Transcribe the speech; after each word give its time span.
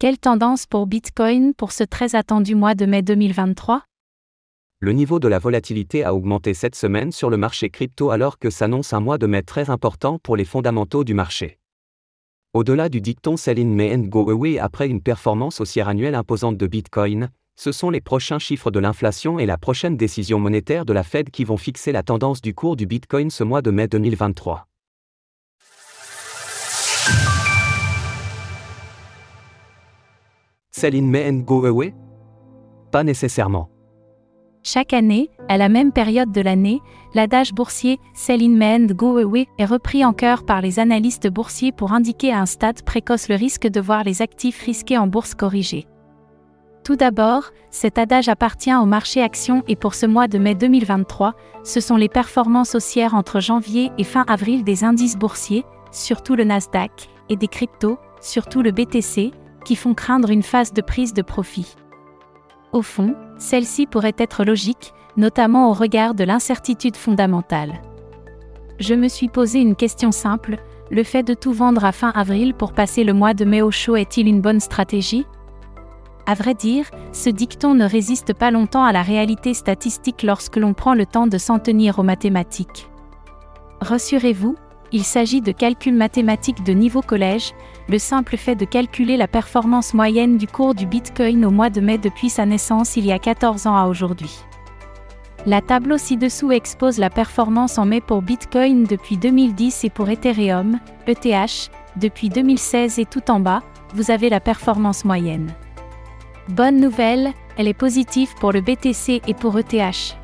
Quelle 0.00 0.16
tendance 0.16 0.64
pour 0.64 0.86
Bitcoin 0.86 1.52
pour 1.52 1.72
ce 1.72 1.84
très 1.84 2.14
attendu 2.14 2.54
mois 2.54 2.74
de 2.74 2.86
mai 2.86 3.02
2023 3.02 3.82
Le 4.80 4.92
niveau 4.92 5.20
de 5.20 5.28
la 5.28 5.38
volatilité 5.38 6.04
a 6.04 6.14
augmenté 6.14 6.54
cette 6.54 6.74
semaine 6.74 7.12
sur 7.12 7.28
le 7.28 7.36
marché 7.36 7.68
crypto 7.68 8.08
alors 8.08 8.38
que 8.38 8.48
s'annonce 8.48 8.94
un 8.94 9.00
mois 9.00 9.18
de 9.18 9.26
mai 9.26 9.42
très 9.42 9.68
important 9.68 10.18
pour 10.22 10.38
les 10.38 10.46
fondamentaux 10.46 11.04
du 11.04 11.12
marché. 11.12 11.58
Au-delà 12.54 12.88
du 12.88 13.02
dicton 13.02 13.36
Sell 13.36 13.60
in 13.60 13.66
May 13.66 13.94
and 13.94 14.06
Go 14.08 14.30
Away 14.30 14.58
après 14.58 14.88
une 14.88 15.02
performance 15.02 15.60
haussière 15.60 15.88
annuelle 15.88 16.14
imposante 16.14 16.56
de 16.56 16.66
Bitcoin, 16.66 17.28
ce 17.56 17.70
sont 17.70 17.90
les 17.90 18.00
prochains 18.00 18.38
chiffres 18.38 18.70
de 18.70 18.78
l'inflation 18.78 19.38
et 19.38 19.44
la 19.44 19.58
prochaine 19.58 19.98
décision 19.98 20.38
monétaire 20.38 20.86
de 20.86 20.94
la 20.94 21.02
Fed 21.02 21.28
qui 21.28 21.44
vont 21.44 21.58
fixer 21.58 21.92
la 21.92 22.02
tendance 22.02 22.40
du 22.40 22.54
cours 22.54 22.76
du 22.76 22.86
Bitcoin 22.86 23.28
ce 23.28 23.44
mois 23.44 23.60
de 23.60 23.70
mai 23.70 23.86
2023. 23.86 24.69
Sell 30.80 30.96
in 30.96 31.02
May 31.02 31.28
and 31.28 31.42
Go 31.44 31.66
Away? 31.66 31.92
Pas 32.90 33.04
nécessairement. 33.04 33.68
Chaque 34.62 34.94
année, 34.94 35.28
à 35.46 35.58
la 35.58 35.68
même 35.68 35.92
période 35.92 36.32
de 36.32 36.40
l'année, 36.40 36.80
l'adage 37.12 37.52
boursier 37.52 37.98
Sell 38.14 38.42
in 38.42 38.56
May 38.56 38.76
and 38.76 38.94
Go 38.94 39.18
Away 39.18 39.46
est 39.58 39.66
repris 39.66 40.06
en 40.06 40.14
cœur 40.14 40.46
par 40.46 40.62
les 40.62 40.78
analystes 40.78 41.28
boursiers 41.28 41.70
pour 41.70 41.92
indiquer 41.92 42.32
à 42.32 42.40
un 42.40 42.46
stade 42.46 42.80
précoce 42.82 43.28
le 43.28 43.34
risque 43.34 43.66
de 43.66 43.78
voir 43.78 44.04
les 44.04 44.22
actifs 44.22 44.62
risqués 44.62 44.96
en 44.96 45.06
bourse 45.06 45.34
corrigés. 45.34 45.86
Tout 46.82 46.96
d'abord, 46.96 47.50
cet 47.68 47.98
adage 47.98 48.30
appartient 48.30 48.74
au 48.74 48.86
marché 48.86 49.22
action 49.22 49.62
et 49.68 49.76
pour 49.76 49.94
ce 49.94 50.06
mois 50.06 50.28
de 50.28 50.38
mai 50.38 50.54
2023, 50.54 51.34
ce 51.62 51.80
sont 51.80 51.96
les 51.96 52.08
performances 52.08 52.74
haussières 52.74 53.14
entre 53.14 53.40
janvier 53.40 53.92
et 53.98 54.04
fin 54.04 54.24
avril 54.28 54.64
des 54.64 54.82
indices 54.82 55.18
boursiers, 55.18 55.66
surtout 55.92 56.36
le 56.36 56.44
Nasdaq, 56.44 57.10
et 57.28 57.36
des 57.36 57.48
cryptos, 57.48 57.98
surtout 58.22 58.62
le 58.62 58.70
BTC, 58.70 59.32
qui 59.64 59.76
font 59.76 59.94
craindre 59.94 60.30
une 60.30 60.42
phase 60.42 60.72
de 60.72 60.82
prise 60.82 61.14
de 61.14 61.22
profit. 61.22 61.76
Au 62.72 62.82
fond, 62.82 63.14
celle-ci 63.38 63.86
pourrait 63.86 64.14
être 64.18 64.44
logique, 64.44 64.92
notamment 65.16 65.70
au 65.70 65.72
regard 65.72 66.14
de 66.14 66.24
l'incertitude 66.24 66.96
fondamentale. 66.96 67.80
Je 68.78 68.94
me 68.94 69.08
suis 69.08 69.28
posé 69.28 69.60
une 69.60 69.76
question 69.76 70.12
simple, 70.12 70.56
le 70.90 71.02
fait 71.04 71.22
de 71.22 71.34
tout 71.34 71.52
vendre 71.52 71.84
à 71.84 71.92
fin 71.92 72.10
avril 72.10 72.54
pour 72.54 72.72
passer 72.72 73.04
le 73.04 73.12
mois 73.12 73.34
de 73.34 73.44
mai 73.44 73.62
au 73.62 73.70
chaud 73.70 73.96
est-il 73.96 74.26
une 74.26 74.40
bonne 74.40 74.60
stratégie? 74.60 75.26
À 76.26 76.34
vrai 76.34 76.54
dire, 76.54 76.86
ce 77.12 77.28
dicton 77.28 77.74
ne 77.74 77.84
résiste 77.84 78.34
pas 78.34 78.50
longtemps 78.50 78.84
à 78.84 78.92
la 78.92 79.02
réalité 79.02 79.52
statistique 79.52 80.22
lorsque 80.22 80.56
l'on 80.56 80.74
prend 80.74 80.94
le 80.94 81.06
temps 81.06 81.26
de 81.26 81.38
s'en 81.38 81.58
tenir 81.58 81.98
aux 81.98 82.04
mathématiques. 82.04 82.88
Rassurez-vous, 83.80 84.56
il 84.92 85.04
s'agit 85.04 85.40
de 85.40 85.52
calculs 85.52 85.94
mathématiques 85.94 86.64
de 86.64 86.72
niveau 86.72 87.02
collège, 87.02 87.52
le 87.88 87.98
simple 87.98 88.36
fait 88.36 88.56
de 88.56 88.64
calculer 88.64 89.16
la 89.16 89.28
performance 89.28 89.94
moyenne 89.94 90.36
du 90.36 90.46
cours 90.46 90.74
du 90.74 90.86
Bitcoin 90.86 91.44
au 91.44 91.50
mois 91.50 91.70
de 91.70 91.80
mai 91.80 91.98
depuis 91.98 92.30
sa 92.30 92.46
naissance 92.46 92.96
il 92.96 93.06
y 93.06 93.12
a 93.12 93.18
14 93.18 93.66
ans 93.66 93.76
à 93.76 93.86
aujourd'hui. 93.86 94.40
La 95.46 95.62
tableau 95.62 95.96
ci-dessous 95.96 96.52
expose 96.52 96.98
la 96.98 97.08
performance 97.08 97.78
en 97.78 97.86
mai 97.86 98.00
pour 98.00 98.20
Bitcoin 98.20 98.84
depuis 98.84 99.16
2010 99.16 99.84
et 99.84 99.90
pour 99.90 100.10
Ethereum, 100.10 100.78
ETH, 101.06 101.70
depuis 101.96 102.28
2016 102.28 102.98
et 102.98 103.06
tout 103.06 103.30
en 103.30 103.40
bas, 103.40 103.62
vous 103.94 104.10
avez 104.10 104.28
la 104.28 104.40
performance 104.40 105.04
moyenne. 105.04 105.52
Bonne 106.50 106.80
nouvelle, 106.80 107.32
elle 107.56 107.68
est 107.68 107.74
positive 107.74 108.34
pour 108.38 108.52
le 108.52 108.60
BTC 108.60 109.22
et 109.26 109.34
pour 109.34 109.58
ETH 109.58 110.19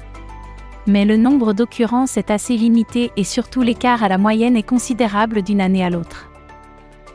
mais 0.86 1.04
le 1.04 1.16
nombre 1.16 1.52
d'occurrences 1.52 2.16
est 2.16 2.30
assez 2.30 2.56
limité 2.56 3.10
et 3.16 3.24
surtout 3.24 3.62
l'écart 3.62 4.02
à 4.02 4.08
la 4.08 4.18
moyenne 4.18 4.56
est 4.56 4.62
considérable 4.62 5.42
d'une 5.42 5.60
année 5.60 5.84
à 5.84 5.90
l'autre. 5.90 6.30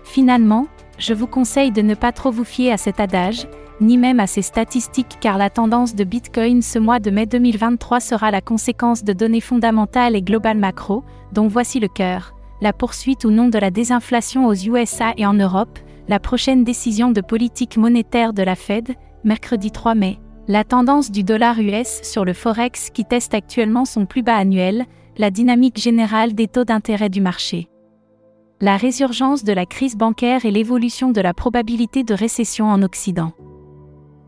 Finalement, 0.03 0.67
je 0.97 1.13
vous 1.13 1.28
conseille 1.28 1.72
de 1.72 1.81
ne 1.81 1.95
pas 1.95 2.11
trop 2.11 2.31
vous 2.31 2.44
fier 2.44 2.72
à 2.72 2.78
cet 2.78 3.00
adage, 3.00 3.47
ni 3.80 3.97
même 3.97 4.19
à 4.19 4.28
ces 4.28 4.41
statistiques 4.41 5.17
car 5.19 5.38
la 5.38 5.50
tendance 5.50 5.95
de 5.95 6.03
Bitcoin 6.03 6.61
ce 6.61 6.80
mois 6.80 7.00
de 7.00 7.09
mai 7.09 7.25
2023 7.25 8.00
sera 8.00 8.30
la 8.30 8.41
conséquence 8.41 9.03
de 9.03 9.13
données 9.13 9.41
fondamentales 9.41 10.16
et 10.16 10.22
globales 10.22 10.57
macro, 10.57 11.03
dont 11.31 11.47
voici 11.47 11.79
le 11.79 11.88
cœur, 11.88 12.35
la 12.62 12.74
poursuite 12.74 13.25
ou 13.25 13.31
non 13.31 13.47
de 13.47 13.57
la 13.57 13.72
désinflation 13.72 14.47
aux 14.47 14.53
USA 14.53 15.13
et 15.18 15.25
en 15.25 15.34
Europe, 15.34 15.79
la 16.07 16.19
prochaine 16.19 16.63
décision 16.63 17.12
de 17.12 17.22
politique 17.22 17.78
monétaire 17.78 18.34
de 18.34 18.44
la 18.44 18.56
Fed, 18.56 18.94
mercredi 19.24 19.72
3 19.72 19.95
mai, 19.95 20.19
la 20.51 20.66
tendance 20.66 21.12
du 21.12 21.23
dollar 21.23 21.57
US 21.59 22.01
sur 22.03 22.25
le 22.25 22.34
Forex 22.34 22.89
qui 22.89 23.06
teste 23.06 23.34
actuellement 23.34 23.85
son 23.85 24.06
plus 24.06 24.22
bas 24.22 24.35
annuel, 24.35 24.85
la 25.16 25.31
dynamique 25.31 25.79
générale 25.79 26.34
des 26.34 26.50
taux 26.50 26.66
d'intérêt 26.66 27.07
du 27.07 27.22
marché. 27.22 27.69
La 28.59 28.75
résurgence 28.75 29.45
de 29.45 29.53
la 29.53 29.66
crise 29.66 29.95
bancaire 29.95 30.44
et 30.44 30.51
l'évolution 30.51 31.12
de 31.12 31.22
la 31.22 31.34
probabilité 31.34 32.03
de 32.03 32.13
récession 32.13 32.66
en 32.66 32.81
Occident. 32.81 33.31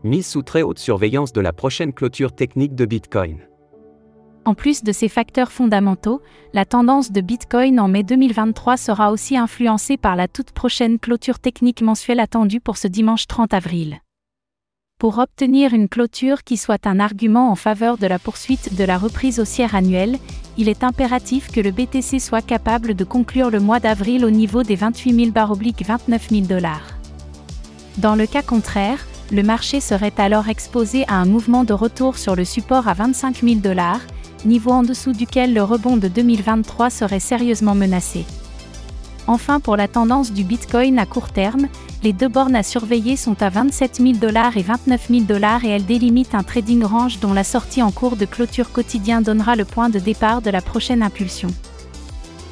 Mise 0.02 0.26
sous 0.26 0.40
très 0.40 0.62
haute 0.62 0.78
surveillance 0.78 1.34
de 1.34 1.42
la 1.42 1.52
prochaine 1.52 1.92
clôture 1.92 2.32
technique 2.34 2.74
de 2.74 2.86
Bitcoin. 2.86 3.40
En 4.46 4.54
plus 4.54 4.82
de 4.82 4.92
ces 4.92 5.10
facteurs 5.10 5.52
fondamentaux, 5.52 6.22
la 6.54 6.64
tendance 6.64 7.12
de 7.12 7.20
Bitcoin 7.20 7.78
en 7.78 7.88
mai 7.88 8.02
2023 8.02 8.78
sera 8.78 9.12
aussi 9.12 9.36
influencée 9.36 9.98
par 9.98 10.16
la 10.16 10.26
toute 10.26 10.52
prochaine 10.52 10.98
clôture 10.98 11.38
technique 11.38 11.82
mensuelle 11.82 12.20
attendue 12.20 12.60
pour 12.60 12.78
ce 12.78 12.88
dimanche 12.88 13.26
30 13.26 13.52
avril. 13.52 14.00
Pour 15.04 15.18
obtenir 15.18 15.74
une 15.74 15.90
clôture 15.90 16.44
qui 16.44 16.56
soit 16.56 16.86
un 16.86 16.98
argument 16.98 17.50
en 17.50 17.56
faveur 17.56 17.98
de 17.98 18.06
la 18.06 18.18
poursuite 18.18 18.74
de 18.74 18.84
la 18.84 18.96
reprise 18.96 19.38
haussière 19.38 19.74
annuelle, 19.74 20.18
il 20.56 20.66
est 20.66 20.82
impératif 20.82 21.52
que 21.52 21.60
le 21.60 21.72
BTC 21.72 22.18
soit 22.18 22.40
capable 22.40 22.94
de 22.94 23.04
conclure 23.04 23.50
le 23.50 23.60
mois 23.60 23.80
d'avril 23.80 24.24
au 24.24 24.30
niveau 24.30 24.62
des 24.62 24.76
28 24.76 25.14
000 25.14 25.30
barres 25.30 25.52
29 25.52 26.28
000 26.30 26.46
dollars. 26.46 26.96
Dans 27.98 28.14
le 28.14 28.26
cas 28.26 28.40
contraire, 28.40 29.06
le 29.30 29.42
marché 29.42 29.80
serait 29.80 30.14
alors 30.16 30.48
exposé 30.48 31.04
à 31.06 31.16
un 31.16 31.26
mouvement 31.26 31.64
de 31.64 31.74
retour 31.74 32.16
sur 32.16 32.34
le 32.34 32.46
support 32.46 32.88
à 32.88 32.94
25 32.94 33.42
000 33.42 33.56
dollars, 33.56 34.00
niveau 34.46 34.70
en 34.70 34.84
dessous 34.84 35.12
duquel 35.12 35.52
le 35.52 35.62
rebond 35.62 35.98
de 35.98 36.08
2023 36.08 36.88
serait 36.88 37.20
sérieusement 37.20 37.74
menacé. 37.74 38.24
Enfin 39.26 39.58
pour 39.58 39.76
la 39.76 39.88
tendance 39.88 40.32
du 40.32 40.44
Bitcoin 40.44 40.98
à 40.98 41.06
court 41.06 41.30
terme, 41.30 41.68
les 42.02 42.12
deux 42.12 42.28
bornes 42.28 42.54
à 42.54 42.62
surveiller 42.62 43.16
sont 43.16 43.42
à 43.42 43.48
27 43.48 43.96
000 43.96 44.12
dollars 44.18 44.58
et 44.58 44.62
29 44.62 45.08
000 45.08 45.22
dollars 45.22 45.64
et 45.64 45.70
elles 45.70 45.86
délimitent 45.86 46.34
un 46.34 46.42
trading 46.42 46.84
range 46.84 47.20
dont 47.20 47.32
la 47.32 47.44
sortie 47.44 47.82
en 47.82 47.90
cours 47.90 48.16
de 48.16 48.26
clôture 48.26 48.70
quotidien 48.70 49.22
donnera 49.22 49.56
le 49.56 49.64
point 49.64 49.88
de 49.88 49.98
départ 49.98 50.42
de 50.42 50.50
la 50.50 50.60
prochaine 50.60 51.02
impulsion. 51.02 51.48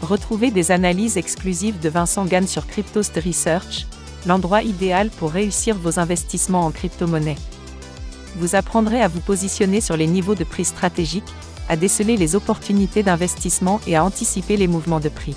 Retrouvez 0.01 0.51
des 0.51 0.71
analyses 0.71 1.19
exclusives 1.19 1.79
de 1.79 1.91
Vincent 1.91 2.25
Gann 2.25 2.47
sur 2.47 2.67
Cryptost 2.67 3.21
Research, 3.25 3.87
l'endroit 4.27 4.63
idéal 4.63 5.11
pour 5.11 5.31
réussir 5.31 5.77
vos 5.77 5.99
investissements 6.01 6.65
en 6.65 6.71
crypto-monnaie. 6.71 7.37
Vous 8.37 8.55
apprendrez 8.55 9.03
à 9.03 9.09
vous 9.09 9.21
positionner 9.21 9.83
sur 9.83 9.99
les 9.99 10.07
niveaux 10.07 10.35
de 10.35 10.45
prix 10.45 10.65
stratégiques, 10.65 11.33
à 11.69 11.77
déceler 11.77 12.17
les 12.17 12.35
opportunités 12.35 13.03
d'investissement 13.03 13.81
et 13.87 13.95
à 13.95 14.05
anticiper 14.05 14.57
les 14.57 14.67
mouvements 14.67 15.01
de 15.01 15.11
prix. 15.11 15.37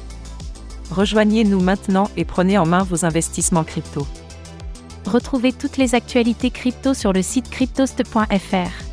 Rejoignez-nous 0.92 1.60
maintenant 1.60 2.10
et 2.16 2.26
prenez 2.26 2.58
en 2.58 2.66
main 2.66 2.84
vos 2.84 3.06
investissements 3.06 3.64
crypto. 3.64 4.06
Retrouvez 5.06 5.54
toutes 5.54 5.78
les 5.78 5.96
actualités 5.96 6.50
crypto 6.50 6.94
sur 6.94 7.14
le 7.14 7.22
site 7.22 7.50
cryptost.fr. 7.50 8.85